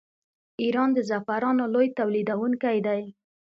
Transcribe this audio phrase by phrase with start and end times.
[0.61, 3.03] ایران د زعفرانو لوی تولیدونکی دی.